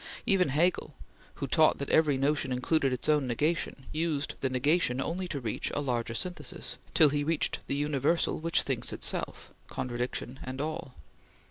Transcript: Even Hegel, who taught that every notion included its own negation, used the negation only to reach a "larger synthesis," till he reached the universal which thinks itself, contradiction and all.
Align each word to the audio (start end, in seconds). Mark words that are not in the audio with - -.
Even 0.25 0.49
Hegel, 0.49 0.95
who 1.35 1.45
taught 1.45 1.77
that 1.77 1.91
every 1.91 2.17
notion 2.17 2.51
included 2.51 2.91
its 2.91 3.07
own 3.07 3.27
negation, 3.27 3.85
used 3.91 4.33
the 4.41 4.49
negation 4.49 4.99
only 4.99 5.27
to 5.27 5.39
reach 5.39 5.69
a 5.75 5.79
"larger 5.79 6.15
synthesis," 6.15 6.79
till 6.95 7.09
he 7.09 7.23
reached 7.23 7.59
the 7.67 7.75
universal 7.75 8.39
which 8.39 8.63
thinks 8.63 8.91
itself, 8.91 9.51
contradiction 9.67 10.39
and 10.41 10.59
all. 10.59 10.95